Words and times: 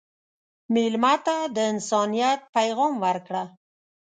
مېلمه 0.73 1.13
ته 1.25 1.35
د 1.55 1.57
انسانیت 1.73 2.39
پیغام 2.55 2.93
ورکړه. 3.05 3.43